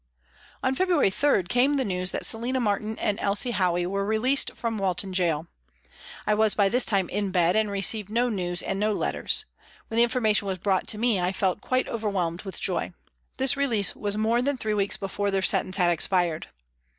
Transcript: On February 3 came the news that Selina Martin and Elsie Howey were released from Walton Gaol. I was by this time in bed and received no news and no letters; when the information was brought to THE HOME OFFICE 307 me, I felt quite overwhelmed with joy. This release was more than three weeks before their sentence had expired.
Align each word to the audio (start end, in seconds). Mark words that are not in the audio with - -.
On 0.63 0.73
February 0.73 1.11
3 1.11 1.43
came 1.43 1.75
the 1.75 1.85
news 1.85 2.09
that 2.09 2.25
Selina 2.25 2.59
Martin 2.59 2.97
and 2.97 3.19
Elsie 3.19 3.51
Howey 3.53 3.85
were 3.85 4.03
released 4.03 4.55
from 4.55 4.79
Walton 4.79 5.11
Gaol. 5.11 5.45
I 6.25 6.33
was 6.33 6.55
by 6.55 6.69
this 6.69 6.85
time 6.85 7.07
in 7.09 7.29
bed 7.29 7.55
and 7.55 7.69
received 7.69 8.09
no 8.09 8.27
news 8.27 8.63
and 8.63 8.79
no 8.79 8.93
letters; 8.93 9.45
when 9.89 9.97
the 9.97 10.03
information 10.03 10.47
was 10.47 10.57
brought 10.57 10.87
to 10.87 10.97
THE 10.97 11.07
HOME 11.07 11.19
OFFICE 11.27 11.37
307 11.37 11.37
me, 11.37 11.37
I 11.37 11.39
felt 11.39 11.61
quite 11.61 11.87
overwhelmed 11.87 12.41
with 12.41 12.59
joy. 12.59 12.93
This 13.37 13.55
release 13.55 13.95
was 13.95 14.17
more 14.17 14.41
than 14.41 14.57
three 14.57 14.73
weeks 14.73 14.97
before 14.97 15.29
their 15.29 15.43
sentence 15.43 15.77
had 15.77 15.91
expired. 15.91 16.47